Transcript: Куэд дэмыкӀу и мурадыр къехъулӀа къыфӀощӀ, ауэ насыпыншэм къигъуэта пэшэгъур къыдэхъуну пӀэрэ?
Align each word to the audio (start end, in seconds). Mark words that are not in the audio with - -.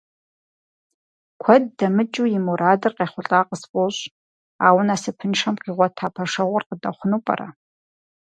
Куэд 1.41 1.63
дэмыкӀу 1.77 2.25
и 2.37 2.39
мурадыр 2.45 2.93
къехъулӀа 2.97 3.39
къыфӀощӀ, 3.47 4.03
ауэ 4.67 4.81
насыпыншэм 4.87 5.55
къигъуэта 5.63 6.07
пэшэгъур 6.15 6.63
къыдэхъуну 6.67 7.23
пӀэрэ? 7.25 7.47